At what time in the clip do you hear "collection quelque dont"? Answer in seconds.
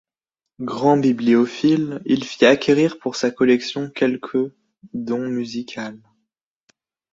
3.29-5.27